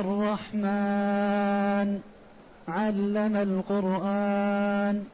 الرحمن 0.00 1.88
علم 2.68 3.36
القرآن 3.36 5.04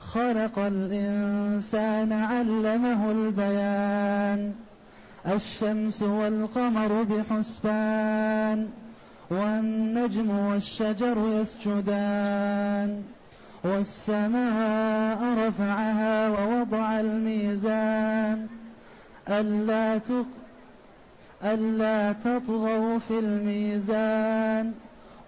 خلق 0.00 0.58
الإنسان 0.58 2.12
علمه 2.12 3.10
البيان. 3.10 4.52
الشمس 5.26 6.02
والقمر 6.02 7.02
بحسبان 7.02 8.68
والنجم 9.30 10.30
والشجر 10.30 11.18
يسجدان. 11.40 13.02
والسماء 13.64 15.48
رفعها 15.48 16.28
ووضع 16.28 17.00
الميزان. 17.00 18.46
ألا 19.28 19.98
تق 19.98 20.26
ألا 21.44 22.12
تطغوا 22.12 22.98
في 22.98 23.18
الميزان 23.18 24.74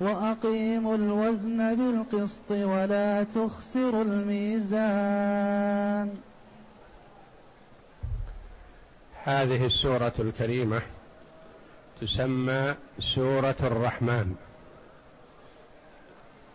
وأقيموا 0.00 0.94
الوزن 0.94 1.74
بالقسط 1.74 2.50
ولا 2.50 3.24
تخسروا 3.24 4.02
الميزان. 4.02 5.50
هذه 9.24 9.66
السورة 9.66 10.12
الكريمة 10.18 10.82
تسمى 12.00 12.74
سورة 12.98 13.56
الرحمن 13.60 14.34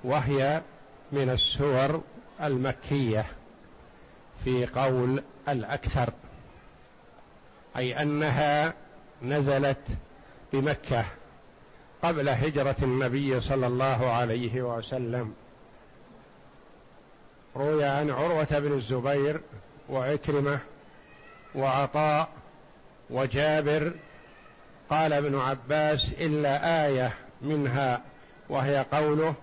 وهي 0.03 0.61
من 1.11 1.29
السور 1.29 2.01
المكية 2.43 3.25
في 4.43 4.65
قول 4.65 5.23
الأكثر 5.49 6.13
أي 7.77 8.01
أنها 8.01 8.73
نزلت 9.29 9.87
بمكة 10.53 11.05
قبل 12.03 12.29
هجرة 12.29 12.75
النبي 12.81 13.41
صلى 13.41 13.67
الله 13.67 14.11
عليه 14.11 14.61
وسلم. 14.61 15.33
روي 17.55 17.85
عن 17.85 18.09
عروة 18.09 18.59
بن 18.59 18.73
الزبير 18.73 19.41
وعكرمة 19.89 20.59
وعطاء 21.55 22.29
وجابر. 23.09 23.91
قال 24.89 25.13
ابن 25.13 25.39
عباس 25.39 26.13
إلا 26.13 26.85
آية 26.87 27.13
منها 27.41 28.01
وهي 28.49 28.85
قوله 28.91 29.33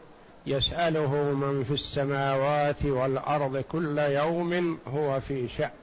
يسأله 0.46 1.14
من 1.14 1.64
في 1.64 1.74
السماوات 1.74 2.84
والأرض 2.84 3.56
كل 3.56 3.98
يوم 3.98 4.78
هو 4.86 5.20
في 5.20 5.48
شأن. 5.48 5.81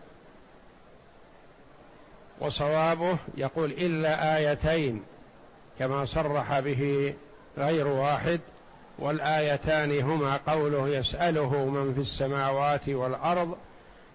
وصوابه 2.41 3.17
يقول 3.37 3.71
إلا 3.71 4.37
آيتين 4.37 5.03
كما 5.79 6.05
صرح 6.05 6.59
به 6.59 7.13
غير 7.57 7.87
واحد 7.87 8.39
والآيتان 8.99 10.01
هما 10.01 10.39
قوله 10.47 10.87
يسأله 10.89 11.65
من 11.65 11.93
في 11.93 11.99
السماوات 12.01 12.89
والأرض 12.89 13.57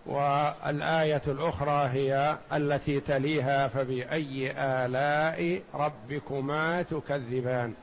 والآية 0.06 1.22
الأخرى 1.26 1.88
هي 1.92 2.38
التي 2.52 3.00
تليها 3.00 3.68
فبأي 3.68 4.52
آلاء 4.58 5.62
ربكما 5.74 6.82
تكذبان. 6.82 7.74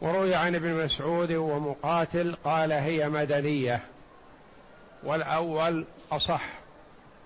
وروي 0.00 0.34
عن 0.34 0.54
ابن 0.54 0.84
مسعود 0.84 1.32
ومقاتل 1.32 2.36
قال 2.44 2.72
هي 2.72 3.08
مدنية 3.08 3.80
والأول 5.04 5.84
أصح 6.12 6.57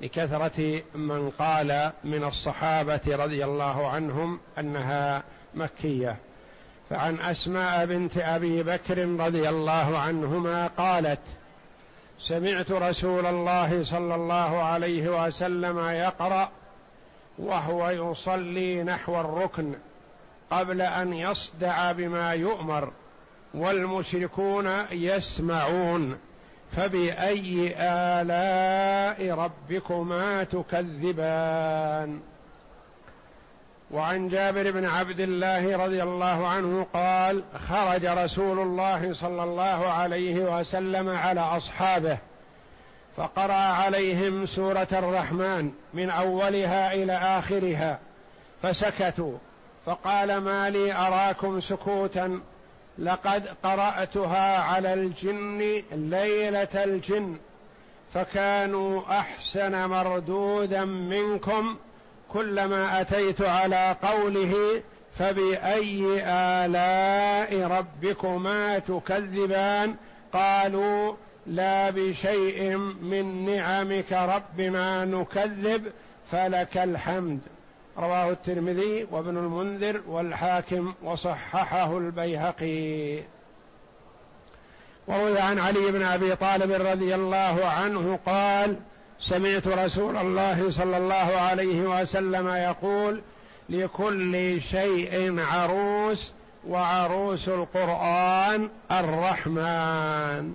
لكثرة 0.02 0.82
من 0.94 1.30
قال 1.30 1.92
من 2.04 2.24
الصحابة 2.24 3.00
رضي 3.06 3.44
الله 3.44 3.88
عنهم 3.88 4.40
أنها 4.58 5.22
مكية. 5.54 6.16
فعن 6.90 7.18
أسماء 7.18 7.86
بنت 7.86 8.18
أبي 8.18 8.62
بكر 8.62 8.98
رضي 8.98 9.48
الله 9.48 9.98
عنهما 9.98 10.66
قالت 10.66 11.20
سمعت 12.20 12.70
رسول 12.70 13.26
الله 13.26 13.84
صلى 13.84 14.14
الله 14.14 14.62
عليه 14.62 15.26
وسلم 15.26 15.78
يقرأ 15.78 16.50
وهو 17.38 17.90
يصلي 17.90 18.82
نحو 18.82 19.20
الركن 19.20 19.74
قبل 20.50 20.80
أن 20.80 21.12
يصدع 21.12 21.92
بما 21.92 22.32
يؤمر 22.32 22.92
والمشركون 23.54 24.70
يسمعون. 24.90 26.18
فبأي 26.76 27.74
آلاء 27.78 29.30
ربكما 29.30 30.44
تكذبان؟ 30.44 32.20
وعن 33.90 34.28
جابر 34.28 34.70
بن 34.70 34.84
عبد 34.84 35.20
الله 35.20 35.76
رضي 35.76 36.02
الله 36.02 36.48
عنه 36.48 36.86
قال 36.94 37.42
خرج 37.68 38.06
رسول 38.06 38.58
الله 38.58 39.12
صلى 39.12 39.44
الله 39.44 39.88
عليه 39.88 40.58
وسلم 40.58 41.08
على 41.08 41.40
أصحابه 41.40 42.18
فقرأ 43.16 43.52
عليهم 43.52 44.46
سورة 44.46 44.88
الرحمن 44.92 45.72
من 45.94 46.10
أولها 46.10 46.94
إلى 46.94 47.12
آخرها 47.12 47.98
فسكتوا 48.62 49.38
فقال 49.86 50.38
ما 50.38 50.70
لي 50.70 50.92
أراكم 50.92 51.60
سكوتا 51.60 52.40
لقد 52.98 53.48
قرأتها 53.62 54.58
على 54.58 54.94
الجن 54.94 55.82
ليلة 55.92 56.84
الجن 56.84 57.36
فكانوا 58.14 59.02
أحسن 59.10 59.88
مردودا 59.88 60.84
منكم 60.84 61.76
كلما 62.32 63.00
أتيت 63.00 63.42
على 63.42 63.96
قوله 64.02 64.82
فبأي 65.18 66.22
آلاء 66.26 67.60
ربكما 67.62 68.78
تكذبان؟ 68.78 69.94
قالوا 70.32 71.14
لا 71.46 71.90
بشيء 71.90 72.76
من 73.02 73.44
نعمك 73.44 74.12
ربنا 74.12 75.04
نكذب 75.04 75.92
فلك 76.30 76.76
الحمد. 76.76 77.40
رواه 77.98 78.30
الترمذي 78.30 79.06
وابن 79.10 79.36
المنذر 79.36 80.00
والحاكم 80.06 80.94
وصححه 81.02 81.98
البيهقي. 81.98 83.22
وروي 85.06 85.38
عن 85.40 85.58
علي 85.58 85.92
بن 85.92 86.02
أبي 86.02 86.36
طالب 86.36 86.72
رضي 86.72 87.14
الله 87.14 87.64
عنه 87.64 88.18
قال 88.26 88.76
سمعت 89.20 89.68
رسول 89.68 90.16
الله 90.16 90.70
صلى 90.70 90.96
الله 90.96 91.14
عليه 91.14 91.80
وسلم 91.80 92.48
يقول 92.48 93.22
لكل 93.68 94.60
شيء 94.60 95.40
عروس 95.40 96.32
وعروس 96.68 97.48
القرآن 97.48 98.68
الرحمن. 98.90 100.52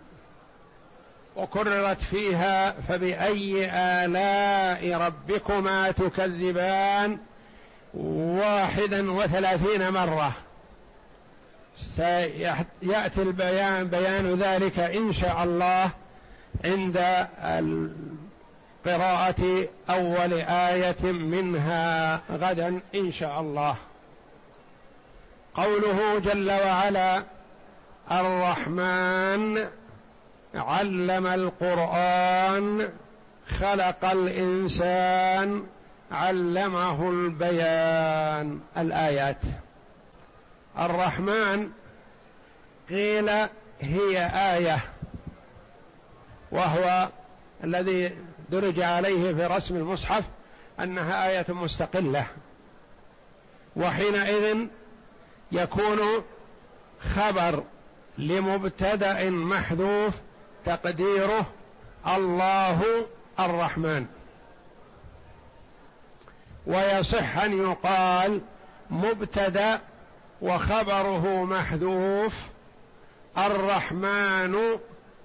وكررت 1.37 2.01
فيها 2.01 2.71
فبأي 2.71 3.69
آلاء 3.71 5.01
ربكما 5.01 5.91
تكذبان 5.91 7.17
واحدا 7.93 9.11
وثلاثين 9.11 9.89
مرة. 9.89 10.31
سيأتي 11.95 13.21
البيان 13.21 13.87
بيان 13.87 14.35
ذلك 14.35 14.79
إن 14.79 15.13
شاء 15.13 15.43
الله 15.43 15.89
عند 16.65 17.27
قراءة 18.85 19.67
أول 19.89 20.33
آية 20.49 21.11
منها 21.11 22.21
غدا 22.31 22.79
إن 22.95 23.11
شاء 23.11 23.41
الله. 23.41 23.75
قوله 25.55 26.19
جل 26.19 26.51
وعلا 26.51 27.23
الرحمن 28.11 29.67
علم 30.57 31.27
القرآن 31.27 32.89
خلق 33.59 34.05
الإنسان 34.05 35.63
علمه 36.11 37.09
البيان. 37.09 38.59
الآيات. 38.77 39.41
الرحمن 40.79 41.69
قيل 42.89 43.29
هي 43.81 44.25
آية 44.55 44.79
وهو 46.51 47.09
الذي 47.63 48.17
درج 48.49 48.79
عليه 48.79 49.33
في 49.33 49.45
رسم 49.45 49.75
المصحف 49.75 50.23
أنها 50.79 51.29
آية 51.29 51.45
مستقلة. 51.49 52.25
وحينئذ 53.75 54.57
يكون 55.51 55.99
خبر 57.15 57.63
لمبتدأ 58.17 59.29
محذوف 59.29 60.13
تقديره 60.67 61.45
الله 62.07 63.05
الرحمن. 63.39 64.05
ويصح 66.67 67.37
أن 67.37 67.71
يقال 67.71 68.41
مبتدأ 68.89 69.79
وخبره 70.41 71.43
محذوف 71.43 72.33
الرحمن 73.37 74.77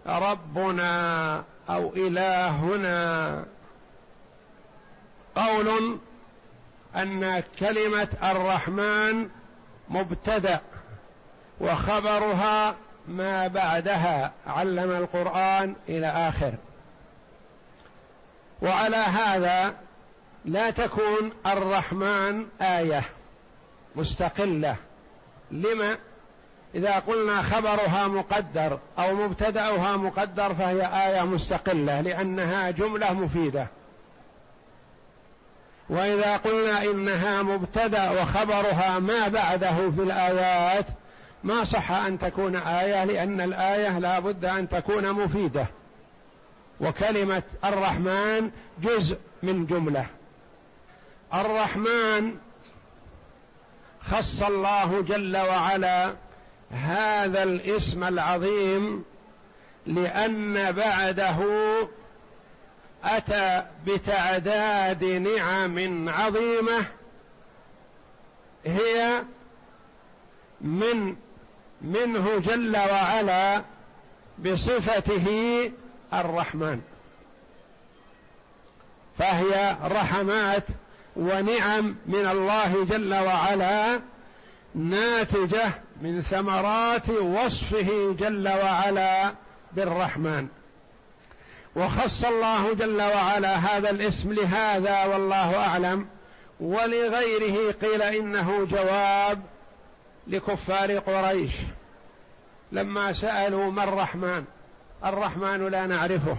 ربنا 0.07 1.45
أو 1.69 1.93
إلهنا. 1.97 3.45
قول 5.37 5.99
أن 6.97 7.43
كلمة 7.59 8.09
الرحمن 8.23 9.29
مبتدأ 9.89 10.61
وخبرها 11.61 12.75
ما 13.09 13.47
بعدها 13.47 14.33
علم 14.47 14.91
القرآن 14.91 15.75
إلى 15.89 16.07
آخر. 16.07 16.53
وعلى 18.63 18.97
هذا 18.97 19.75
لا 20.45 20.71
تكون 20.71 21.33
الرحمن 21.47 22.47
آية 22.61 23.03
مستقلة. 23.97 24.77
لما؟ 25.51 25.97
إذا 26.75 26.99
قلنا 26.99 27.43
خبرها 27.43 28.09
مقدر 28.09 28.79
أو 28.99 29.15
مبتدأها 29.15 29.97
مقدر 29.97 30.55
فهي 30.55 31.07
آية 31.07 31.23
مستقلة 31.23 32.01
لأنها 32.01 32.71
جملة 32.71 33.13
مفيدة. 33.13 33.67
وإذا 35.89 36.37
قلنا 36.37 36.83
إنها 36.83 37.43
مبتدأ 37.43 38.11
وخبرها 38.11 38.99
ما 38.99 39.29
بعده 39.29 39.91
في 39.91 40.03
الآيات 40.03 40.87
ما 41.45 41.65
صح 41.65 41.91
أن 41.91 42.19
تكون 42.19 42.57
آية 42.57 43.05
لأن 43.05 43.41
الآية 43.41 43.99
لا 43.99 44.19
بد 44.19 44.45
أن 44.45 44.69
تكون 44.69 45.13
مفيدة. 45.13 45.67
وكلمة 46.81 47.43
الرحمن 47.65 48.51
جزء 48.83 49.19
من 49.43 49.67
جملة. 49.67 50.07
الرحمن 51.35 52.37
خص 54.01 54.43
الله 54.43 55.03
جل 55.03 55.37
وعلا 55.37 56.15
هذا 56.71 57.43
الاسم 57.43 58.05
العظيم 58.05 59.05
لأن 59.87 60.73
بعده 60.73 61.39
أتى 63.05 63.67
بتعداد 63.87 65.05
نعم 65.05 66.09
عظيمة 66.09 66.85
هي 68.67 69.23
من 70.61 71.17
منه 71.83 72.39
جل 72.39 72.77
وعلا 72.77 73.63
بصفته 74.39 75.27
الرحمن. 76.15 76.81
فهي 79.19 79.77
رحمات 79.85 80.65
ونعم 81.17 81.97
من 82.07 82.27
الله 82.27 82.85
جل 82.85 83.15
وعلا 83.15 84.01
ناتجة 84.75 85.71
من 86.03 86.23
ثمرات 86.23 87.09
وصفه 87.11 88.17
جل 88.19 88.49
وعلا 88.49 89.33
بالرحمن. 89.73 90.49
وخص 91.77 92.25
الله 92.25 92.75
جل 92.75 93.03
وعلا 93.03 93.57
هذا 93.57 93.91
الاسم 93.91 94.33
لهذا 94.33 95.05
والله 95.05 95.57
أعلم. 95.57 96.07
ولغيره 96.61 97.73
قيل 97.73 98.03
إنه 98.03 98.65
جواب 98.71 99.43
لكفار 100.27 100.99
قريش 100.99 101.53
لما 102.73 103.13
سألوا 103.13 103.71
ما 103.71 103.85
الرحمن؟ 103.85 104.45
الرحمن 105.05 105.69
لا 105.69 105.87
نعرفه. 105.87 106.37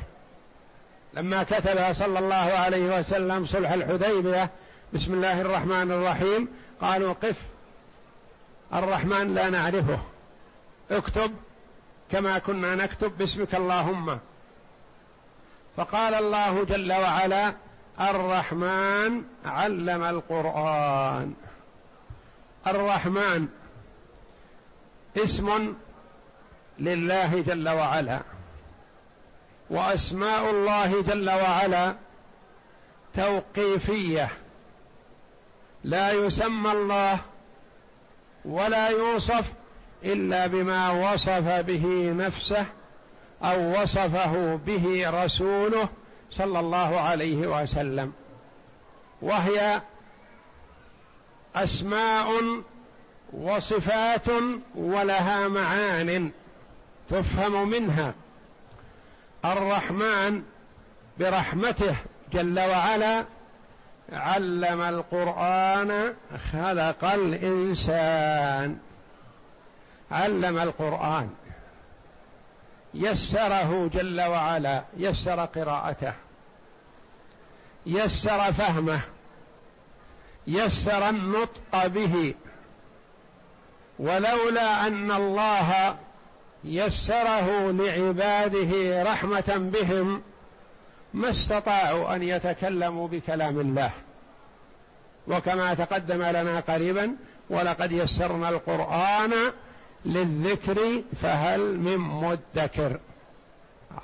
لما 1.13 1.43
كتب 1.43 1.93
صلى 1.93 2.19
الله 2.19 2.35
عليه 2.35 2.99
وسلم 2.99 3.45
صلح 3.45 3.71
الحديبية 3.71 4.49
بسم 4.93 5.13
الله 5.13 5.41
الرحمن 5.41 5.91
الرحيم 5.91 6.47
قالوا 6.81 7.13
قف 7.13 7.41
الرحمن 8.73 9.33
لا 9.33 9.49
نعرفه. 9.49 9.99
اكتب 10.91 11.35
كما 12.11 12.39
كنا 12.39 12.75
نكتب 12.75 13.17
باسمك 13.17 13.55
اللهم. 13.55 14.19
فقال 15.77 16.13
الله 16.13 16.63
جل 16.63 16.93
وعلا 16.93 17.53
الرحمن 18.01 19.23
علم 19.45 20.03
القرآن. 20.03 21.33
الرحمن 22.67 23.47
اسم 25.17 25.73
لله 26.79 27.41
جل 27.41 27.69
وعلا 27.69 28.19
وأسماء 29.69 30.49
الله 30.49 31.01
جل 31.01 31.29
وعلا 31.29 31.95
توقيفية. 33.13 34.29
لا 35.83 36.11
يسمى 36.11 36.71
الله 36.71 37.19
ولا 38.45 38.87
يوصف 38.87 39.53
إلا 40.03 40.47
بما 40.47 40.91
وصف 40.91 41.47
به 41.47 42.13
نفسه 42.17 42.65
أو 43.43 43.81
وصفه 43.81 44.55
به 44.55 45.09
رسوله 45.23 45.89
صلى 46.31 46.59
الله 46.59 46.99
عليه 46.99 47.47
وسلم. 47.47 48.13
وهي 49.21 49.81
أسماء 51.55 52.27
وصفات 53.33 54.27
ولها 54.75 55.47
معان 55.47 56.31
تفهم 57.09 57.69
منها. 57.69 58.13
الرحمن 59.45 60.43
برحمته 61.19 61.95
جل 62.33 62.59
وعلا 62.59 63.25
علم 64.13 64.81
القرآن 64.81 66.13
خلق 66.51 67.05
الإنسان. 67.05 68.77
علم 70.11 70.57
القرآن. 70.57 71.29
يسره 72.93 73.89
جل 73.93 74.21
وعلا 74.21 74.83
يسر 74.97 75.45
قراءته 75.45 76.13
يسر 77.85 78.53
فهمه 78.53 79.01
يسر 80.47 81.09
النطق 81.09 81.87
به. 81.87 82.33
ولولا 83.99 84.87
أن 84.87 85.11
الله 85.11 85.95
يسره 86.63 87.71
لعباده 87.71 89.03
رحمة 89.03 89.71
بهم 89.73 90.21
ما 91.13 91.29
استطاعوا 91.29 92.15
أن 92.15 92.23
يتكلموا 92.23 93.07
بكلام 93.07 93.59
الله. 93.59 93.91
وكما 95.27 95.73
تقدم 95.73 96.23
لنا 96.23 96.59
قريبا 96.59 97.15
ولقد 97.49 97.91
يسرنا 97.91 98.49
القرآن 98.49 99.33
للذكر 100.05 101.01
فهل 101.21 101.79
من 101.79 101.97
مدكر. 101.97 102.99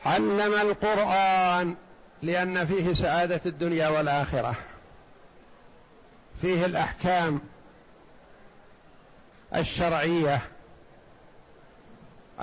علم 0.05 0.53
القرآن 0.53 1.75
لأن 2.23 2.65
فيه 2.65 2.93
سعادة 2.93 3.41
الدنيا 3.45 3.89
والآخرة. 3.89 4.55
فيه 6.41 6.65
الأحكام. 6.65 7.41
الشرعية 9.55 10.41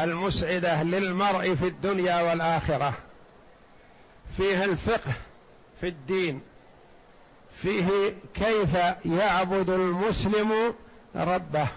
المسعدة 0.00 0.82
للمرء 0.82 1.54
في 1.54 1.66
الدنيا 1.66 2.22
والآخرة. 2.22 2.94
فيه 4.36 4.64
الفقه 4.64 5.12
في 5.80 5.88
الدين. 5.88 6.42
فيه 7.62 8.14
كيف 8.34 8.74
يعبد 9.04 9.70
المسلم 9.70 10.74
ربه. 11.16 11.68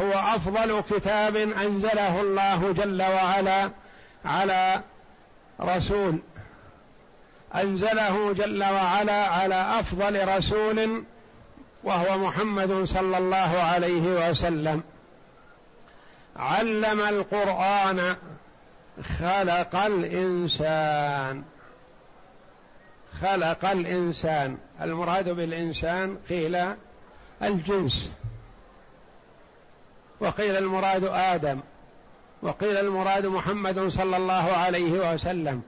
هو 0.00 0.12
أفضل 0.12 0.82
كتاب 0.90 1.36
أنزله 1.36 2.20
الله 2.20 2.72
جل 2.72 3.02
وعلا 3.02 3.70
على 4.24 4.82
رسول. 5.60 6.18
أنزله 7.54 8.32
جل 8.32 8.64
وعلا 8.64 9.26
على 9.26 9.54
أفضل 9.54 10.28
رسول 10.36 11.04
وهو 11.84 12.18
محمد 12.18 12.84
صلى 12.84 13.18
الله 13.18 13.62
عليه 13.62 14.30
وسلم. 14.30 14.82
علم 16.36 17.00
القرآن 17.00 18.16
خلق 19.18 19.76
الإنسان. 19.76 21.42
خلق 23.20 23.64
الإنسان. 23.64 24.58
المراد 24.80 25.28
بالإنسان 25.28 26.16
قيل 26.28 26.74
الجنس. 27.42 28.12
وقيل 30.20 30.56
المراد 30.56 31.04
آدم. 31.04 31.60
وقيل 32.42 32.76
المراد 32.76 33.26
محمد 33.26 33.88
صلى 33.88 34.16
الله 34.16 34.52
عليه 34.52 35.12
وسلم. 35.12 35.62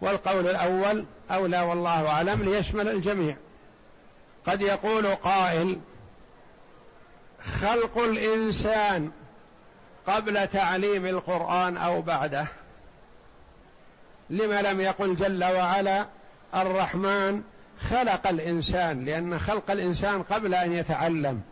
والقول 0.00 0.48
الأول 0.48 1.04
أولى 1.30 1.60
والله 1.60 2.08
أعلم 2.08 2.42
ليشمل 2.42 2.88
الجميع. 2.88 3.36
قد 4.46 4.62
يقول 4.62 5.14
قائل 5.14 5.80
خلق 7.60 7.98
الإنسان 7.98 9.10
قبل 10.06 10.48
تعليم 10.48 11.06
القرآن 11.06 11.76
أو 11.76 12.02
بعده. 12.02 12.46
لما 14.30 14.62
لم 14.62 14.80
يقل 14.80 15.16
جل 15.16 15.44
وعلا 15.44 16.06
الرحمن 16.54 17.42
خلق 17.80 18.26
الإنسان 18.26 19.04
لأن 19.04 19.38
خلق 19.38 19.70
الإنسان 19.70 20.22
قبل 20.22 20.54
أن 20.54 20.72
يتعلم. 20.72 21.42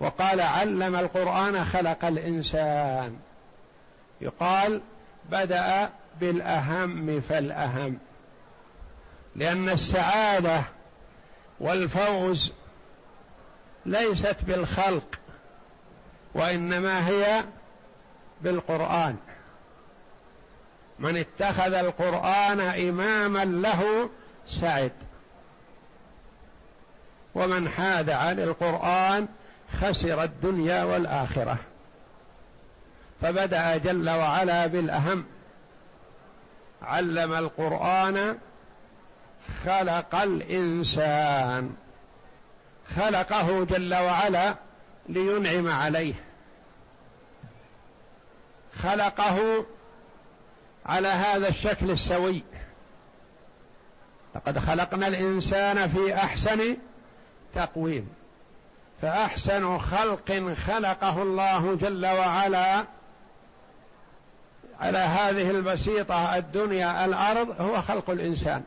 وقال 0.00 0.40
علم 0.40 0.96
القرآن 0.96 1.64
خلق 1.64 2.04
الإنسان. 2.04 3.16
يقال 4.20 4.80
بدأ 5.30 5.90
بالأهم 6.20 7.20
فالأهم. 7.20 7.98
لأن 9.36 9.68
السعادة 9.68 10.62
والفوز 11.60 12.52
ليست 13.86 14.36
بالخلق 14.46 15.18
وإنما 16.34 17.08
هي 17.08 17.44
بالقرآن. 18.40 19.16
من 20.98 21.16
اتخذ 21.16 21.74
القرآن 21.74 22.60
إماما 22.60 23.44
له 23.44 24.10
سعد. 24.48 24.92
ومن 27.34 27.68
حاد 27.68 28.10
عن 28.10 28.40
القرآن 28.40 29.28
خسر 29.80 30.22
الدنيا 30.22 30.84
والآخرة. 30.84 31.56
فبدأ 33.20 33.76
جل 33.76 34.10
وعلا 34.10 34.66
بالأهم. 34.66 35.24
علم 36.82 37.32
القرآن 37.32 38.38
خلق 39.64 40.14
الإنسان. 40.14 41.74
خلقه 42.96 43.64
جل 43.64 43.94
وعلا 43.94 44.54
لينعم 45.08 45.68
عليه. 45.68 46.14
خلقه 48.82 49.66
على 50.86 51.08
هذا 51.08 51.48
الشكل 51.48 51.90
السوي. 51.90 52.42
لقد 54.34 54.58
خلقنا 54.58 55.06
الإنسان 55.06 55.88
في 55.88 56.14
أحسن 56.14 56.76
تقويم. 57.54 58.08
فأحسن 59.02 59.78
خلق 59.78 60.54
خلقه 60.66 61.22
الله 61.22 61.74
جل 61.74 62.06
وعلا 62.06 62.84
على 64.80 64.98
هذه 64.98 65.50
البسيطة 65.50 66.36
الدنيا 66.36 67.04
الأرض 67.04 67.60
هو 67.60 67.82
خلق 67.82 68.10
الإنسان. 68.10 68.62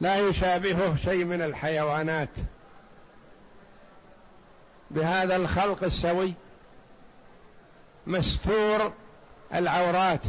لا 0.00 0.18
يشابهه 0.28 0.96
شيء 0.96 1.24
من 1.24 1.42
الحيوانات. 1.42 2.28
بهذا 4.90 5.36
الخلق 5.36 5.84
السوي 5.84 6.34
مستور 8.06 8.92
العورات 9.54 10.22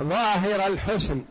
ظاهر 0.00 0.66
الحسن. 0.66 1.24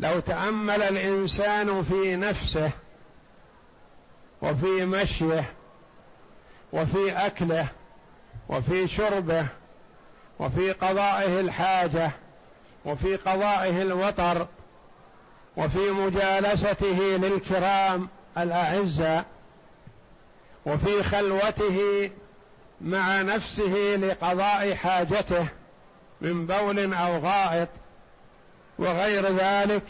لو 0.00 0.20
تأمل 0.20 0.82
الإنسان 0.82 1.82
في 1.82 2.16
نفسه 2.16 2.70
وفي 4.42 4.84
مشيه 4.84 5.52
وفي 6.72 7.12
أكله 7.12 7.68
وفي 8.48 8.88
شربه 8.88 9.46
وفي 10.38 10.72
قضائه 10.72 11.40
الحاجة 11.40 12.10
وفي 12.84 13.16
قضائه 13.16 13.82
الوطر 13.82 14.46
وفي 15.56 15.90
مجالسته 15.90 16.98
للكرام 17.16 18.08
الاعزاء 18.38 19.24
وفي 20.66 21.02
خلوته 21.02 22.10
مع 22.80 23.22
نفسه 23.22 23.96
لقضاء 23.96 24.74
حاجته 24.74 25.48
من 26.20 26.46
بول 26.46 26.94
أو 26.94 27.18
غائط 27.18 27.68
وغير 28.78 29.36
ذلك 29.36 29.82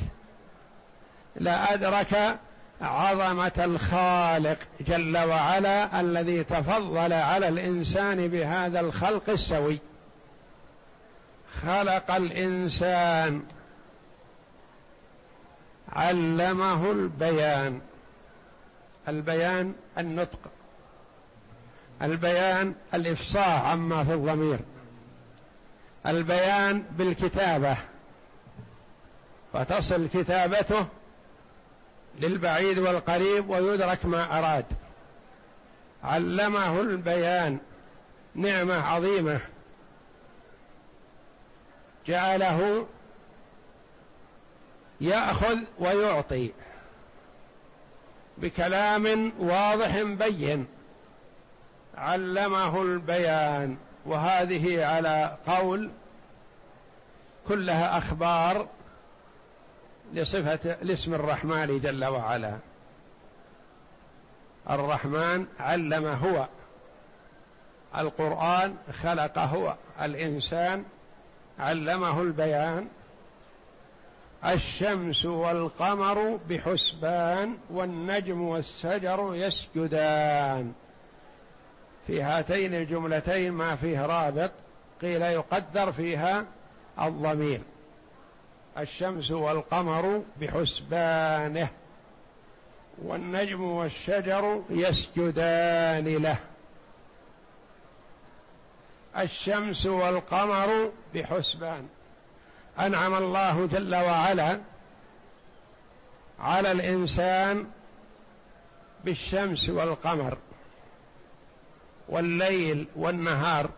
لادرك 1.37 2.39
عظمة 2.81 3.53
الخالق 3.59 4.59
جل 4.81 5.19
وعلا 5.19 6.01
الذي 6.01 6.45
تفضل 6.45 7.13
على 7.13 7.49
الإنسان 7.49 8.29
بهذا 8.29 8.81
الخلق 8.81 9.31
السوي. 9.31 9.79
خلق 11.63 12.11
الإنسان 12.11 13.43
علمه 15.97 16.93
البيان. 16.93 17.81
البيان 19.09 19.73
النطق. 19.99 20.39
البيان 22.03 22.75
الإفصاح 22.95 23.71
عما 23.71 24.05
في 24.05 24.15
الضمير. 24.15 24.59
البيان 26.07 26.83
بالكتابة. 26.91 27.77
فتصل 29.53 30.09
كتابته 30.09 30.87
للبعيد 32.21 32.79
والقريب 32.79 33.51
ويدرك 33.51 34.07
ما 34.07 34.39
أراد. 34.39 34.65
علمه 36.05 36.81
البيان. 36.81 37.59
نعمة 38.35 38.75
عظيمة. 38.75 39.41
جعله 42.07 42.87
يأخذ 45.01 45.59
ويعطي 45.79 46.51
بكلام 48.39 49.33
واضح 49.39 50.03
بين 50.03 50.67
علمه 51.97 52.83
البيان 52.83 53.77
وهذه 54.07 54.87
على 54.87 55.37
قول 55.47 55.91
كلها 57.49 57.99
أخبار 57.99 58.69
لصفه 60.13 60.77
لاسم 60.83 61.15
الرحمن 61.15 61.81
جل 61.81 62.05
وعلا. 62.05 62.59
الرحمن 64.71 65.47
علم 65.61 66.07
هو. 66.07 66.47
القرآن 67.99 68.77
خلق 69.03 69.39
هو. 69.39 69.75
الإنسان 70.03 70.85
علمه 71.59 72.23
البيان. 72.23 72.89
الشمس 74.47 75.25
والقمر 75.25 76.41
بحسبان 76.49 77.59
والنجم 77.71 78.43
والشجر 78.43 79.31
يسجدان. 79.35 80.73
في 82.07 82.23
هاتين 82.23 82.75
الجملتين 82.75 83.53
ما 83.53 83.77
فيه 83.77 84.07
رابط 84.07 84.51
قيل 85.03 85.23
يقدر 85.23 85.93
فيها 85.93 86.47
الضمير. 87.03 87.61
الشمس 88.79 89.31
والقمر 89.31 90.23
بحسبانه 90.41 91.69
والنجم 93.03 93.63
والشجر 93.63 94.63
يسجدان 94.71 96.05
له. 96.05 96.39
الشمس 99.19 99.87
والقمر 99.87 100.93
بحسبان. 101.15 101.89
أنعم 102.81 103.15
الله 103.15 103.67
جل 103.67 103.95
وعلا 103.95 104.61
على 106.41 106.73
الإنسان 106.73 107.67
بالشمس 109.05 109.69
والقمر 109.69 110.39
والليل 112.09 112.87
والنهار. 112.97 113.71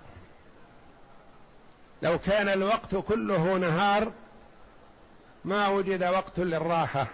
لو 2.03 2.19
كان 2.19 2.49
الوقت 2.49 2.95
كله 2.95 3.59
نهار 3.59 4.13
ما 5.45 5.69
وجد 5.69 6.05
وقت 6.05 6.39
للراحة. 6.39 7.07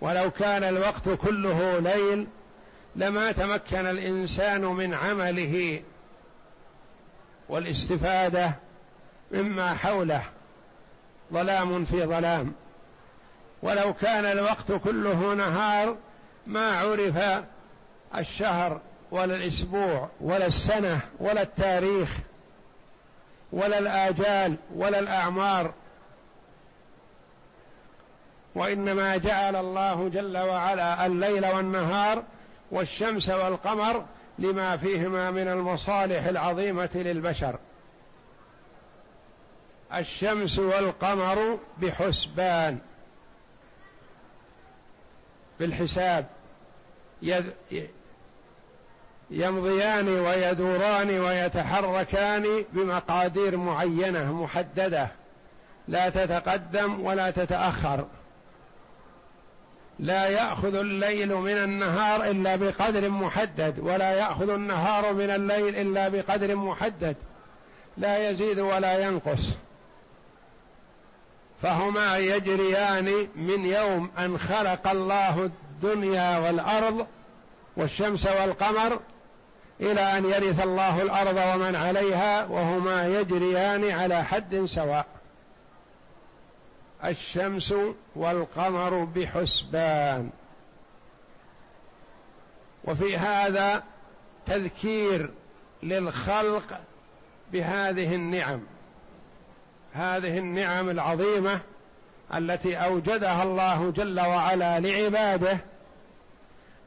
ولو 0.00 0.30
كان 0.30 0.64
الوقت 0.64 1.08
كله 1.08 1.78
ليل 1.78 2.26
لما 2.96 3.32
تمكن 3.32 3.86
الإنسان 3.86 4.64
من 4.64 4.94
عمله 4.94 5.82
والاستفادة 7.48 8.54
مما 9.32 9.74
حوله. 9.74 10.24
ظلام 11.32 11.84
في 11.84 12.04
ظلام. 12.04 12.52
ولو 13.62 13.94
كان 13.94 14.24
الوقت 14.24 14.72
كله 14.72 15.34
نهار 15.34 15.96
ما 16.46 16.78
عرف 16.78 17.44
الشهر 18.18 18.80
ولا 19.10 19.34
الأسبوع 19.34 20.08
ولا 20.20 20.46
السنة 20.46 21.00
ولا 21.20 21.42
التاريخ 21.42 22.16
ولا 23.52 23.78
الآجال 23.78 24.56
ولا 24.74 24.98
الأعمار. 24.98 25.72
وإنما 28.54 29.16
جعل 29.16 29.56
الله 29.56 30.08
جل 30.08 30.38
وعلا 30.38 31.06
الليل 31.06 31.46
والنهار 31.46 32.22
والشمس 32.70 33.28
والقمر 33.28 34.04
لما 34.38 34.76
فيهما 34.76 35.30
من 35.30 35.48
المصالح 35.48 36.26
العظيمة 36.26 36.90
للبشر. 36.94 37.58
الشمس 39.94 40.58
والقمر 40.58 41.58
بحسبان. 41.78 42.78
بالحساب. 45.60 46.26
يمضيان 49.30 50.08
ويدوران 50.08 51.20
ويتحركان 51.20 52.64
بمقادير 52.72 53.56
معينة 53.56 54.32
محددة. 54.32 55.08
لا 55.88 56.08
تتقدم 56.08 57.00
ولا 57.00 57.30
تتأخر. 57.30 58.06
لا 59.98 60.28
يأخذ 60.28 60.74
الليل 60.74 61.34
من 61.34 61.52
النهار 61.52 62.24
إلا 62.24 62.56
بقدر 62.56 63.10
محدد 63.10 63.78
ولا 63.78 64.10
يأخذ 64.14 64.50
النهار 64.50 65.12
من 65.12 65.30
الليل 65.30 65.76
إلا 65.76 66.08
بقدر 66.08 66.56
محدد. 66.56 67.16
لا 67.96 68.30
يزيد 68.30 68.58
ولا 68.58 68.98
ينقص. 68.98 69.56
فهما 71.62 72.18
يجريان 72.18 73.28
من 73.34 73.64
يوم 73.64 74.10
أن 74.18 74.38
خلق 74.38 74.88
الله 74.88 75.44
الدنيا 75.44 76.38
والأرض 76.38 77.06
والشمس 77.76 78.26
والقمر 78.26 79.00
إلى 79.80 80.00
أن 80.00 80.24
يرث 80.24 80.62
الله 80.62 81.02
الأرض 81.02 81.54
ومن 81.54 81.76
عليها 81.76 82.46
وهما 82.46 83.06
يجريان 83.06 83.90
على 83.90 84.24
حد 84.24 84.64
سواء. 84.64 85.06
الشمس 87.04 87.74
والقمر 88.16 89.04
بحسبان. 89.04 90.30
وفي 92.84 93.16
هذا 93.16 93.82
تذكير 94.46 95.30
للخلق 95.82 96.80
بهذه 97.52 98.14
النعم. 98.14 98.60
هذه 99.98 100.38
النعم 100.38 100.90
العظيمة 100.90 101.60
التي 102.34 102.76
أوجدها 102.76 103.42
الله 103.42 103.90
جل 103.90 104.20
وعلا 104.20 104.80
لعباده 104.80 105.58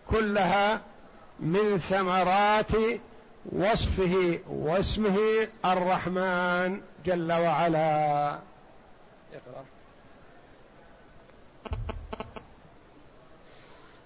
كلها 0.07 0.81
من 1.39 1.77
ثمرات 1.77 2.71
وصفه 3.51 4.39
واسمه 4.49 5.47
الرحمن 5.65 6.81
جل 7.05 7.31
وعلا. 7.31 8.29
اقرأ. 9.33 9.63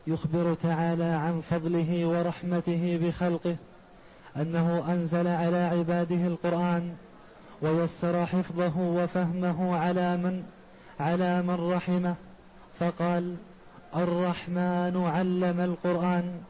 يخبر 0.08 0.54
تعالى 0.64 1.04
عن 1.04 1.42
فضله 1.42 2.06
ورحمته 2.06 3.00
بخلقه 3.02 3.56
أنه 4.36 4.86
أنزل 4.88 5.28
على 5.28 5.58
عباده 5.58 6.28
القرآن 6.28 6.96
ويسر 7.62 8.26
حفظه 8.26 8.78
وفهمه 8.78 9.78
على 9.78 10.18
من 10.18 10.44
على 11.00 11.42
من 11.42 11.72
رحمه. 11.74 12.16
فقال 12.80 13.36
الرحمن 13.96 15.04
علم 15.16 15.60
القرآن 15.60 16.42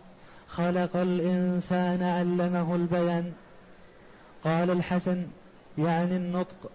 خلق 0.48 0.96
الإنسان 0.96 2.04
علمه 2.04 2.76
البيان. 2.76 3.32
قال 4.44 4.70
الحسن 4.70 5.26
يعني 5.78 6.16
النطق. 6.18 6.72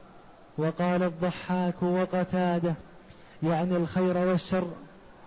وقال 0.58 1.02
الضحاك 1.02 1.82
وقتاده 1.82 2.74
يعني 3.42 3.76
الخير 3.76 4.16
والشر. 4.16 4.70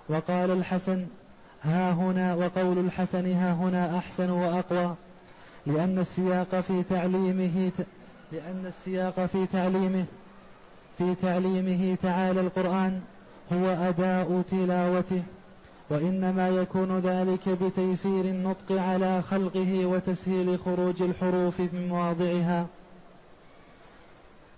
وقال 0.10 0.52
الحسن 0.52 1.06
ها 1.64 1.92
هنا 1.92 2.36
وقول 2.36 2.78
الحسن 2.78 3.32
ها 3.32 3.54
هنا 3.54 3.98
أحسن 3.98 4.30
وأقوى 4.30 4.96
لأن 5.66 6.00
السياق 6.00 6.60
في 6.60 6.84
تعليمه 6.84 7.72
لأن 8.34 8.66
السياق 8.66 9.26
في 9.26 9.46
تعليمه 9.46 10.06
في 10.98 11.16
تعليمه 11.16 11.96
تعالى 11.96 12.42
القرآن 12.42 13.02
هو 13.54 13.66
أداء 13.66 14.44
تلاوته 14.52 15.24
وإنما 15.90 16.50
يكون 16.50 17.00
ذلك 17.00 17.50
بتيسير 17.50 18.26
النطق 18.26 18.82
على 18.82 19.22
خلقه 19.22 19.86
وتسهيل 19.86 20.60
خروج 20.60 21.02
الحروف 21.02 21.60
من 21.60 21.88
مواضعها. 21.90 22.68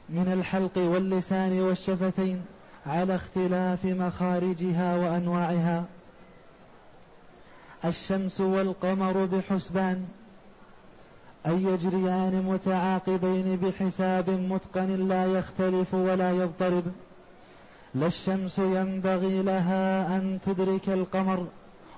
من 0.10 0.34
الحلق 0.34 0.78
واللسان 0.78 1.62
والشفتين 1.62 2.42
على 2.86 3.16
اختلاف 3.16 3.86
مخارجها 3.86 4.96
وأنواعها. 4.98 5.86
الشمس 7.86 8.42
والقمر 8.42 9.26
بحسبان 9.26 10.06
أي 11.48 11.64
يجريان 11.64 12.44
متعاقبين 12.48 13.56
بحساب 13.56 14.30
متقن 14.30 15.08
لا 15.08 15.26
يختلف 15.26 15.94
ولا 15.94 16.32
يضطرب. 16.32 16.84
لا 17.96 18.08
الشمس 18.08 18.60
ينبغي 18.60 19.42
لها 19.42 20.18
أن 20.18 20.40
تدرك 20.46 20.90
القمر 20.90 21.48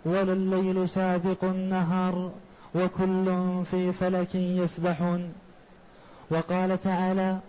ولا 0.05 0.33
الليل 0.33 0.89
سابق 0.89 1.43
النهار 1.43 2.31
وكل 2.75 3.25
في 3.71 3.91
فلك 3.91 4.35
يسبحون. 4.35 5.33
وقال 6.31 6.83
تعالى 6.83 7.39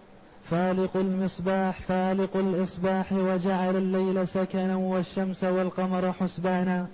فالق 0.44 0.96
المصباح 0.96 1.80
فالق 1.80 2.36
الإصباح 2.36 3.12
وجعل 3.12 3.76
الليل 3.76 4.28
سكنا 4.28 4.76
والشمس 4.76 5.44
والقمر 5.44 6.12
حسبانا. 6.12 6.86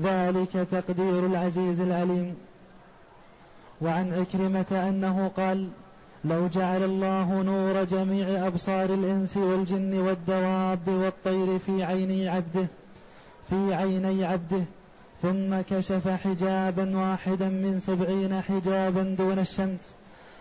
ذلك 0.00 0.52
تقدير 0.70 1.26
العزيز 1.26 1.80
العليم. 1.80 2.34
وعن 3.80 4.12
عكرمة 4.12 4.88
أنه 4.88 5.28
قال 5.28 5.68
لو 6.24 6.48
جعل 6.48 6.82
الله 6.82 7.42
نور 7.42 7.84
جميع 7.84 8.46
أبصار 8.46 8.94
الإنس 8.94 9.36
والجن 9.36 9.98
والدواب 9.98 10.88
والطير 10.88 11.58
في 11.58 11.84
عيني 11.84 12.28
عبده 12.28 12.66
في 13.48 13.74
عيني 13.74 14.24
عبده 14.24 14.64
ثم 15.22 15.60
كشف 15.60 16.08
حجابا 16.08 16.96
واحدا 16.96 17.48
من 17.48 17.78
سبعين 17.78 18.40
حجابا 18.40 19.02
دون 19.02 19.38
الشمس 19.38 19.94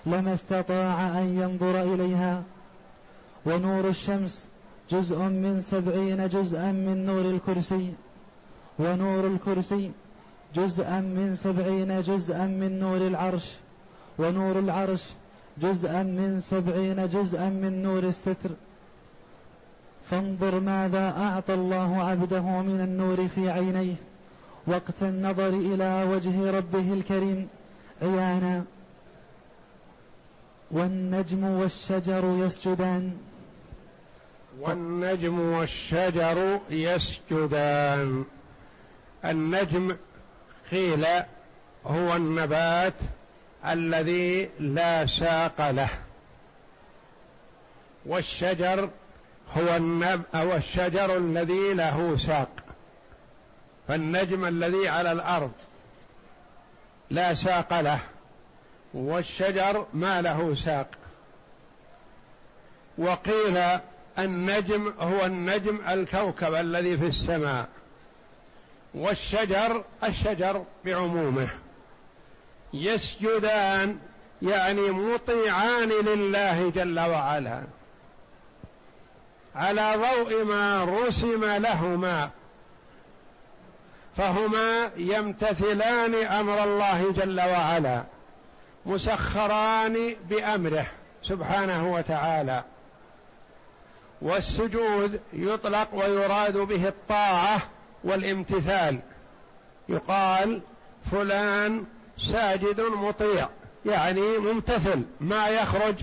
لما 0.05 0.33
استطاع 0.33 1.19
أن 1.19 1.39
ينظر 1.41 1.81
إليها. 1.93 2.43
ونور 3.45 3.89
الشمس 3.89 4.47
جزء 4.89 5.17
من 5.17 5.61
سبعين 5.61 6.27
جزءا 6.27 6.71
من 6.71 7.05
نور 7.05 7.21
الكرسي 7.21 7.93
ونور 8.79 9.27
الكرسي 9.27 9.91
جزءا 10.55 10.99
من 11.01 11.35
سبعين 11.35 12.01
جزءا 12.01 12.45
من 12.45 12.79
نور 12.79 12.97
العرش 12.97 13.55
ونور 14.17 14.59
العرش 14.59 15.03
جزءا 15.57 16.03
من 16.03 16.39
سبعين 16.39 17.07
جزءا 17.07 17.49
من 17.49 17.81
نور 17.81 18.03
الستر. 18.03 18.49
فانظر 20.11 20.59
ماذا 20.59 21.13
أعطى 21.17 21.53
الله 21.53 22.03
عبده 22.03 22.41
من 22.41 22.81
النور 22.81 23.27
في 23.27 23.49
عينيه. 23.49 23.95
وقت 24.67 25.03
النظر 25.03 25.49
إلى 25.49 26.07
وجه 26.11 26.51
ربه 26.51 26.93
الكريم 26.93 27.47
عيانا. 28.01 28.63
والنجم 30.71 31.43
والشجر 31.43 32.23
يسجدان. 32.45 33.11
والنجم 34.61 35.39
والشجر 35.39 36.59
يسجدان. 36.69 38.25
النجم 39.25 39.95
قيل 40.71 41.05
هو 41.85 42.15
النبات 42.15 42.93
الذي 43.65 44.49
لا 44.59 45.05
ساق 45.05 45.71
له. 45.71 45.89
والشجر 48.05 48.89
هو 49.57 49.75
النب 49.75 50.21
أو 50.35 50.53
الشجر 50.55 51.17
الذي 51.17 51.73
له 51.73 52.17
ساق. 52.17 52.49
فالنجم 53.87 54.45
الذي 54.45 54.89
على 54.89 55.11
الأرض 55.11 55.51
لا 57.09 57.33
ساق 57.33 57.81
له 57.81 57.99
والشجر 58.93 59.87
ما 59.93 60.21
له 60.21 60.55
ساق. 60.55 60.87
وقيل 62.97 63.79
النجم 64.19 64.93
هو 64.99 65.25
النجم 65.25 65.79
الكوكب 65.89 66.53
الذي 66.53 66.97
في 66.97 67.07
السماء. 67.07 67.67
والشجر 68.95 69.83
الشجر 70.03 70.63
بعمومه. 70.85 71.49
يسجدان 72.73 73.97
يعني 74.41 74.91
مطيعان 74.91 75.89
لله 75.89 76.69
جل 76.69 76.99
وعلا. 76.99 77.61
على 79.55 79.93
ضوء 79.95 80.43
ما 80.43 80.83
رسم 80.83 81.45
لهما. 81.45 82.29
فهما 84.17 84.91
يمتثلان 84.97 86.15
أمر 86.15 86.63
الله 86.63 87.11
جل 87.11 87.41
وعلا. 87.41 88.03
مسخران 88.85 90.15
بأمره 90.29 90.87
سبحانه 91.23 91.93
وتعالى. 91.93 92.63
والسجود 94.21 95.19
يطلق 95.33 95.87
ويراد 95.93 96.57
به 96.57 96.87
الطاعة. 96.87 97.61
والامتثال. 98.05 98.99
يقال 99.89 100.61
فلان 101.11 101.85
ساجد 102.17 102.81
مطيع 102.81 103.49
يعني 103.85 104.37
ممتثل 104.37 105.03
ما 105.19 105.47
يخرج 105.47 105.95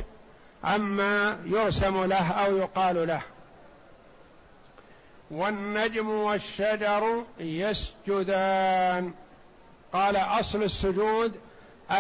عما 0.65 1.39
يرسم 1.45 2.05
له 2.05 2.31
أو 2.31 2.57
يقال 2.57 3.07
له. 3.09 3.23
والنجم 5.31 6.09
والشجر 6.09 7.25
يسجدان. 7.39 9.13
قال 9.93 10.17
أصل 10.17 10.63
السجود 10.63 11.33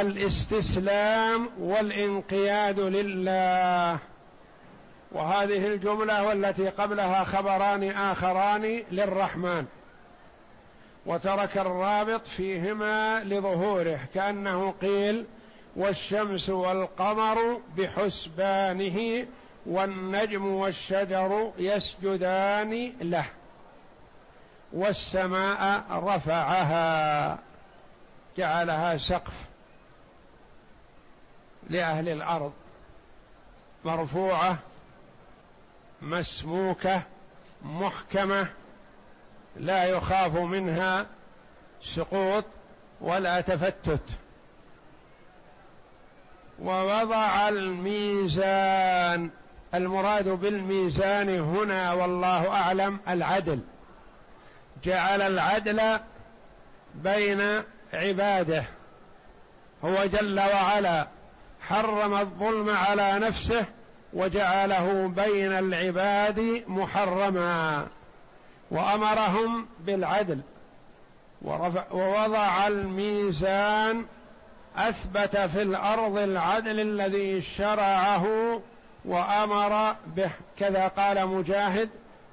الاستسلام 0.00 1.48
والانقياد 1.60 2.80
لله. 2.80 3.98
وهذه 5.12 5.66
الجملة 5.66 6.22
والتي 6.22 6.68
قبلها 6.68 7.24
خبران 7.24 7.90
آخران 7.90 8.82
للرحمن. 8.92 9.66
وترك 11.06 11.58
الرابط 11.58 12.26
فيهما 12.26 13.24
لظهوره 13.24 14.00
كأنه 14.14 14.74
قيل 14.80 15.26
والشمس 15.76 16.48
والقمر 16.48 17.60
بحسبانه 17.76 19.26
والنجم 19.66 20.46
والشجر 20.46 21.52
يسجدان 21.58 22.92
له 23.00 23.26
والسماء 24.72 25.84
رفعها 25.90 27.38
جعلها 28.38 28.96
سقف 28.96 29.34
لأهل 31.70 32.08
الأرض 32.08 32.52
مرفوعة 33.84 34.58
مسموكة 36.02 37.02
محكمة 37.62 38.48
لا 39.56 39.84
يخاف 39.84 40.34
منها 40.36 41.06
سقوط 41.84 42.44
ولا 43.00 43.40
تفتت. 43.40 44.02
ووضع 46.62 47.48
الميزان 47.48 49.30
المراد 49.74 50.28
بالميزان 50.28 51.40
هنا 51.40 51.92
والله 51.92 52.48
أعلم 52.48 53.00
العدل. 53.08 53.60
جعل 54.84 55.22
العدل 55.22 55.98
بين 56.94 57.42
عباده. 57.94 58.64
هو 59.84 60.04
جل 60.04 60.40
وعلا 60.40 61.06
حرم 61.60 62.14
الظلم 62.14 62.70
على 62.70 63.18
نفسه 63.18 63.64
وجعله 64.12 65.12
بين 65.16 65.52
العباد 65.52 66.64
محرما. 66.66 67.86
وأمرهم 68.72 69.66
بالعدل. 69.86 70.40
ووضع 71.92 72.66
الميزان 72.66 74.04
أثبت 74.76 75.36
في 75.36 75.62
الأرض 75.62 76.18
العدل 76.18 76.80
الذي 76.80 77.42
شرعه 77.42 78.26
وأمر 79.04 79.96
به. 80.16 80.30
كذا 80.58 80.88
قال 80.88 81.26
مجاهد 81.26 81.88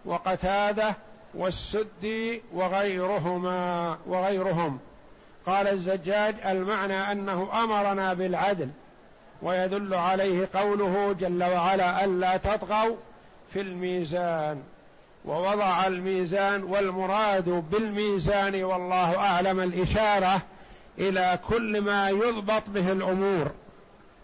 وقتادة 0.05 0.95
والسدي 1.33 2.41
وغيرهما 2.53 3.97
وغيرهم. 4.07 4.79
قال 5.45 5.67
الزجاج 5.67 6.35
المعنى 6.45 7.11
أنه 7.11 7.63
أمرنا 7.63 8.13
بالعدل. 8.13 8.69
ويدل 9.41 9.93
عليه 9.93 10.49
قوله 10.53 11.15
جل 11.19 11.43
وعلا 11.43 12.03
ألا 12.05 12.37
تطغوا 12.37 12.95
في 13.53 13.61
الميزان. 13.61 14.63
ووضع 15.29 15.87
الميزان 15.87 16.63
والمراد 16.63 17.49
بالميزان 17.71 18.63
والله 18.63 19.17
أعلم 19.17 19.59
الإشارة 19.59 20.41
إلى 20.99 21.39
كل 21.49 21.81
ما 21.81 22.09
يضبط 22.09 22.63
به 22.67 22.91
الأمور. 22.91 23.51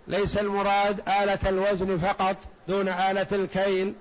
ليس 0.07 0.37
المراد 0.37 1.01
آلة 1.23 1.39
الوزن 1.49 1.97
فقط 1.97 2.35
دون 2.67 2.87
آلة 2.87 3.27
الكيل 3.31 3.93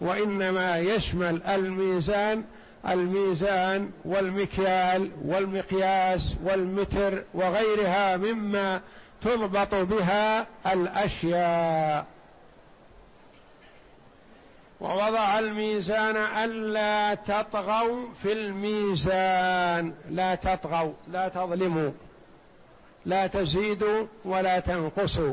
وإنما 0.00 0.78
يشمل 0.78 1.42
الميزان 1.42 2.44
الميزان 2.88 3.90
والمكيال 4.04 5.10
والمقياس 5.24 6.34
والمتر 6.44 7.22
وغيرها 7.34 8.16
مما 8.16 8.80
تضبط 9.22 9.74
بها 9.74 10.46
الأشياء. 10.72 12.06
ووضع 14.80 15.38
الميزان 15.38 16.16
ألا 16.16 17.14
تطغوا 17.14 18.06
في 18.22 18.32
الميزان. 18.32 19.92
لا 20.10 20.34
تطغوا 20.34 20.92
لا 21.12 21.28
تظلموا 21.28 21.90
لا 23.06 23.26
تزيدوا 23.26 24.06
ولا 24.24 24.58
تنقصوا. 24.58 25.32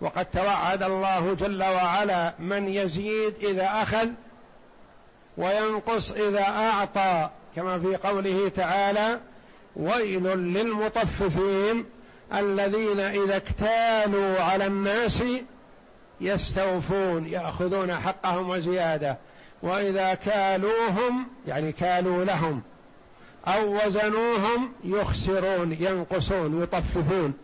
وقد 0.00 0.24
توعد 0.24 0.82
الله 0.82 1.34
جل 1.34 1.62
وعلا 1.62 2.32
من 2.38 2.68
يزيد 2.68 3.34
إذا 3.42 3.66
أخذ 3.82 4.08
وينقص 5.36 6.10
إذا 6.10 6.42
أعطى 6.42 7.30
كما 7.56 7.78
في 7.78 7.96
قوله 7.96 8.48
تعالى 8.48 9.20
ويل 9.76 10.24
للمطففين 10.24 11.84
الذين 12.34 13.00
إذا 13.00 13.36
اكتالوا 13.36 14.40
على 14.40 14.66
الناس 14.66 15.22
يستوفون 16.20 17.26
يأخذون 17.26 17.94
حقهم 17.94 18.48
وزيادة. 18.50 19.16
وإذا 19.62 20.14
كالوهم 20.14 21.26
يعني 21.46 21.72
كالوا 21.72 22.24
لهم 22.24 22.62
أو 23.46 23.76
وزنوهم 23.76 24.72
يخسرون 24.84 25.72
ينقصون 25.72 26.62
يطففون. 26.62 27.34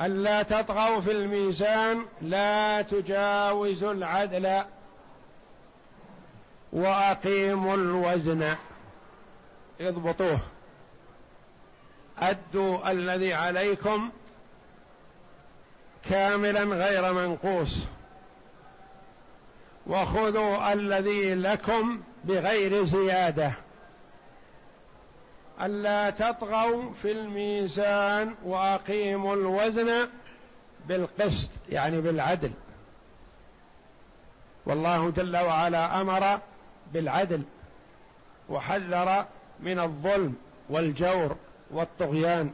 ألا 0.00 0.42
تطغوا 0.42 1.00
في 1.00 1.10
الميزان 1.10 2.04
لا 2.22 2.82
تجاوزوا 2.82 3.92
العدل 3.92 4.62
وأقيموا 6.72 7.74
الوزن. 7.74 8.54
اضبطوه. 9.80 10.38
أدوا 12.18 12.90
الذي 12.90 13.34
عليكم 13.34 14.10
كاملا 16.10 16.62
غير 16.62 17.12
منقوص. 17.12 17.78
وخذوا 19.86 20.72
الذي 20.72 21.34
لكم 21.34 22.00
بغير 22.24 22.84
زيادة. 22.84 23.52
ألا 25.62 26.10
تطغوا 26.10 26.92
في 27.02 27.12
الميزان 27.12 28.34
وأقيموا 28.44 29.34
الوزن 29.34 30.08
بالقسط 30.88 31.50
يعني 31.68 32.00
بالعدل. 32.00 32.50
والله 34.66 35.10
جل 35.10 35.36
وعلا 35.36 36.00
أمر 36.00 36.38
بالعدل 36.92 37.42
وحذر 38.48 39.24
من 39.60 39.80
الظلم 39.80 40.34
والجور 40.70 41.36
والطغيان. 41.70 42.52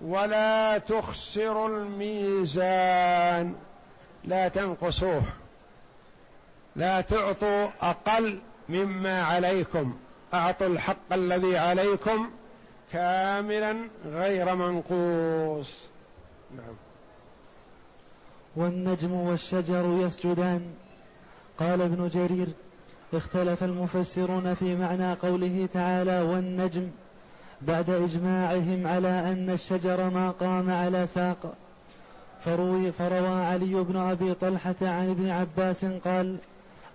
ولا 0.00 0.78
تخسروا 0.78 1.68
الميزان. 1.68 3.54
لا 4.24 4.48
تنقصوه. 4.48 5.22
لا 6.76 7.00
تعطوا 7.00 7.68
أقل 7.80 8.38
مما 8.68 9.22
عليكم. 9.22 9.96
أعطوا 10.34 10.66
الحق 10.66 11.12
الذي 11.12 11.58
عليكم 11.58 12.30
كاملا 12.92 13.88
غير 14.06 14.54
منقوص. 14.54 15.72
نعم. 16.56 16.74
والنجم 18.56 19.12
والشجر 19.12 19.98
يسجدان. 20.06 20.74
قال 21.58 21.82
ابن 21.82 22.08
جرير 22.08 22.48
اختلف 23.14 23.64
المفسرون 23.64 24.54
في 24.54 24.76
معنى 24.76 25.12
قوله 25.12 25.68
تعالى 25.74 26.22
والنجم. 26.22 26.90
بعد 27.62 27.90
إجماعهم 27.90 28.86
على 28.86 29.32
أن 29.32 29.50
الشجر 29.50 30.10
ما 30.10 30.30
قام 30.30 30.70
على 30.70 31.06
ساق. 31.06 31.54
فروي 32.44 32.92
فروى 32.92 33.28
علي 33.28 33.74
بن 33.74 33.96
أبي 33.96 34.34
طلحة 34.34 34.74
عن 34.82 35.10
ابن 35.10 35.28
عباس 35.30 35.84
قال 35.84 36.36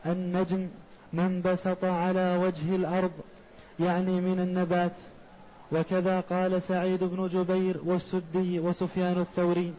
النجم 0.06 0.67
من 1.13 1.41
بسط 1.41 1.86
على 1.86 2.38
وجه 2.38 2.76
الأرض 2.76 3.12
يعني 3.80 4.21
من 4.21 4.39
النبات. 4.39 4.91
وكذا 5.71 6.19
قال 6.19 6.62
سعيد 6.62 7.04
بن 7.04 7.28
جبير 7.28 7.82
والسدي 7.86 8.60
وسفيان 8.60 9.21
الثوري. 9.21 9.74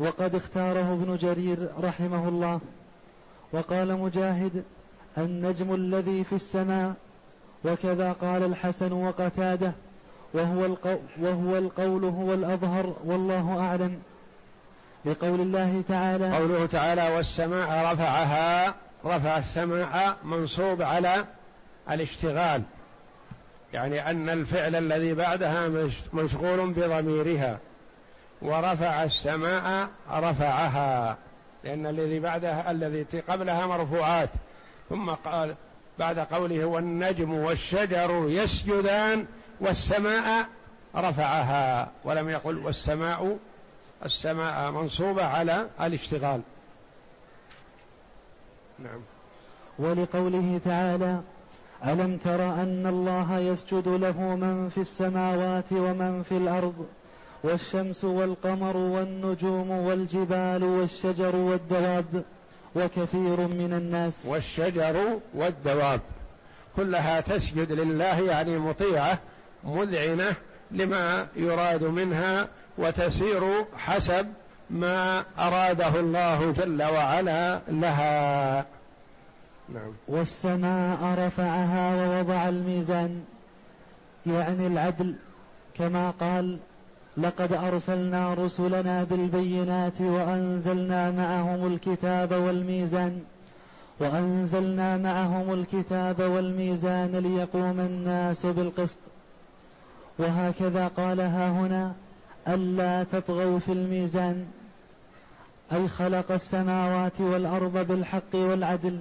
وقد 0.00 0.34
اختاره 0.34 0.92
ابن 0.92 1.16
جرير 1.16 1.68
رحمه 1.82 2.28
الله. 2.28 2.60
وقال 3.52 3.98
مجاهد 3.98 4.64
النجم 5.18 5.74
الذي 5.74 6.24
في 6.24 6.32
السماء 6.32 6.94
وكذا 7.64 8.12
قال 8.12 8.44
الحسن 8.44 8.92
وقتاده 8.92 9.72
وهو, 10.34 10.64
القو 10.66 10.96
وهو 11.20 11.58
القول 11.58 12.04
هو 12.04 12.34
الأظهر 12.34 12.96
والله 13.04 13.60
أعلم. 13.60 14.02
لقول 15.04 15.40
الله 15.40 15.82
تعالى 15.88 16.36
قوله 16.36 16.66
تعالى 16.66 17.08
والسماء 17.16 17.92
رفعها 17.92 18.74
رفع 19.04 19.38
السماء 19.38 20.16
منصوب 20.24 20.82
على 20.82 21.24
الاشتغال. 21.90 22.62
يعني 23.72 24.10
أن 24.10 24.28
الفعل 24.28 24.76
الذي 24.76 25.14
بعدها 25.14 25.68
مشغول 26.12 26.72
بضميرها. 26.72 27.58
ورفع 28.42 29.04
السماء 29.04 29.88
رفعها 30.12 31.16
لأن 31.64 31.86
الذي 31.86 32.20
بعدها 32.20 32.70
الذي 32.70 33.02
قبلها 33.02 33.66
مرفوعات. 33.66 34.30
ثم 34.88 35.10
قال 35.10 35.54
بعد 36.00 36.18
قوله 36.18 36.64
والنجم 36.64 37.32
والشجر 37.34 38.24
يسجدان 38.28 39.26
والسماء 39.60 40.46
رفعها 40.96 41.90
ولم 42.04 42.28
يقل 42.28 42.58
والسماء 42.58 43.38
السماء 44.04 44.70
منصوبة 44.70 45.24
على 45.24 45.68
الاشتغال. 45.80 46.40
نعم. 48.78 49.00
ولقوله 49.78 50.60
تعالى 50.64 51.20
ألم 51.84 52.16
تر 52.16 52.54
أن 52.54 52.86
الله 52.86 53.38
يسجد 53.38 53.88
له 53.88 54.20
من 54.20 54.68
في 54.68 54.80
السماوات 54.80 55.72
ومن 55.72 56.22
في 56.22 56.36
الأرض 56.36 56.86
والشمس 57.44 58.04
والقمر 58.04 58.76
والنجوم 58.76 59.70
والجبال 59.70 60.64
والشجر 60.64 61.36
والدواب 61.36 62.24
وكثير 62.76 63.40
من 63.40 63.72
الناس. 63.72 64.26
والشجر 64.26 65.18
والدواب. 65.34 66.00
كلها 66.76 67.20
تسجد 67.20 67.72
لله 67.72 68.20
يعني 68.20 68.58
مطيعة 68.58 69.18
مذعنة 69.64 70.34
لما 70.70 71.26
يراد 71.36 71.84
منها 71.84 72.48
وتسير 72.78 73.64
حسب 73.76 74.26
ما 74.70 75.24
أراده 75.38 76.00
الله 76.00 76.52
جل 76.52 76.82
وعلا 76.82 77.60
لها. 77.68 78.66
نعم. 79.68 79.92
والسماء 80.08 80.98
رفعها 81.26 81.94
ووضع 81.94 82.48
الميزان 82.48 83.24
يعني 84.26 84.66
العدل 84.66 85.14
كما 85.74 86.10
قال 86.10 86.58
لقد 87.22 87.52
أرسلنا 87.52 88.34
رسلنا 88.34 89.04
بالبينات 89.04 90.00
وأنزلنا 90.00 91.10
معهم 91.10 91.66
الكتاب 91.66 92.32
والميزان 92.32 93.20
وأنزلنا 94.00 94.96
معهم 94.96 95.52
الكتاب 95.52 96.20
والميزان 96.20 97.16
ليقوم 97.16 97.80
الناس 97.80 98.46
بالقسط. 98.46 98.98
وهكذا 100.18 100.88
قالها 100.88 101.50
هنا 101.50 101.92
ألا 102.48 103.04
تطغوا 103.04 103.58
في 103.58 103.72
الميزان. 103.72 104.46
أي 105.72 105.88
خلق 105.88 106.32
السماوات 106.32 107.20
والأرض 107.20 107.86
بالحق 107.86 108.34
والعدل 108.34 108.98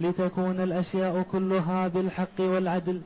لتكون 0.00 0.60
الأشياء 0.60 1.22
كلها 1.32 1.88
بالحق 1.88 2.40
والعدل. 2.40 3.00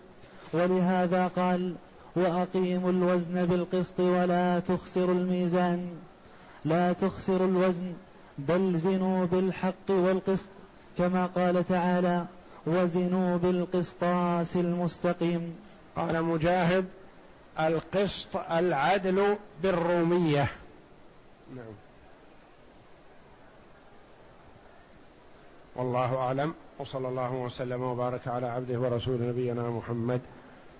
ولهذا 0.52 1.26
قال 1.26 1.74
وأقيموا 2.16 2.90
الوزن 2.90 3.46
بالقسط 3.46 4.00
ولا 4.00 4.60
تخسروا 4.60 5.14
الميزان. 5.14 5.88
لا 6.64 6.92
تخسروا 6.92 7.46
الوزن 7.46 7.92
بل 8.38 8.78
زنوا 8.78 9.26
بالحق 9.26 9.90
والقسط 9.90 10.48
كما 10.98 11.26
قال 11.26 11.68
تعالى 11.68 12.26
وزنوا 12.66 13.36
بالقسطاس 13.36 14.56
المستقيم. 14.56 15.56
قال 15.96 16.24
مجاهد 16.24 16.84
القسط 17.60 18.36
العدل 18.36 19.36
بالرومية. 19.62 20.50
نعم. 21.56 21.74
والله 25.76 26.16
أعلم 26.16 26.54
وصلى 26.78 27.08
الله 27.08 27.32
وسلم 27.32 27.82
وبارك 27.82 28.28
على 28.28 28.46
عبده 28.46 28.78
ورسول 28.80 29.22
نبينا 29.22 29.70
محمد 29.70 30.20